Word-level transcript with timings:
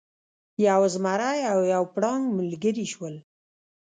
یو 0.67 0.81
زمری 0.93 1.39
او 1.53 1.59
یو 1.73 1.83
پړانګ 1.93 2.23
ملګري 2.37 2.85
شول. 2.93 3.15